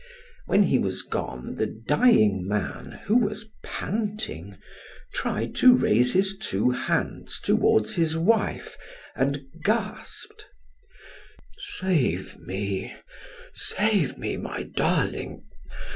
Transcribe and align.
When 0.47 0.63
he 0.63 0.79
was 0.79 1.03
gone, 1.03 1.57
the 1.57 1.67
dying 1.67 2.47
man, 2.47 3.01
who 3.03 3.15
was 3.19 3.45
panting, 3.61 4.57
tried 5.13 5.53
to 5.57 5.75
raise 5.75 6.13
his 6.13 6.35
two 6.39 6.71
hands 6.71 7.39
toward 7.39 7.87
his 7.87 8.17
wife 8.17 8.79
and 9.15 9.43
gasped: 9.63 10.47
"Save 11.59 12.39
me 12.39 12.95
save 13.53 14.17
me, 14.17 14.37
my 14.37 14.63
darling. 14.63 15.43